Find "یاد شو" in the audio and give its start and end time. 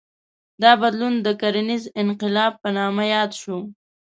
3.15-3.57